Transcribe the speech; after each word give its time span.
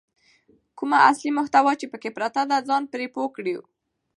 کومه 0.77 0.97
اصلي 1.09 1.31
محتوا 1.37 1.73
چې 1.79 1.85
پکې 1.91 2.09
پرته 2.17 2.41
ده 2.49 2.57
ځان 2.67 2.83
پرې 2.91 3.05
پوه 3.13 3.29
کړو. 3.35 3.57